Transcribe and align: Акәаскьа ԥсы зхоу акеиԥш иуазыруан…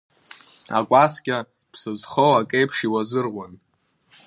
Акәаскьа 0.77 1.37
ԥсы 1.71 1.91
зхоу 1.99 2.33
акеиԥш 2.35 2.77
иуазыруан… 2.87 3.53